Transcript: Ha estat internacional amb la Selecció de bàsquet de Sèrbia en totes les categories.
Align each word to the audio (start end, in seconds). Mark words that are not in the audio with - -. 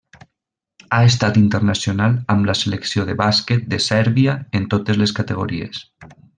Ha 0.95 1.01
estat 1.09 1.37
internacional 1.41 2.15
amb 2.35 2.49
la 2.51 2.57
Selecció 2.63 3.07
de 3.11 3.17
bàsquet 3.21 3.71
de 3.75 3.81
Sèrbia 3.91 4.37
en 4.61 4.67
totes 4.75 5.03
les 5.05 5.19
categories. 5.23 5.87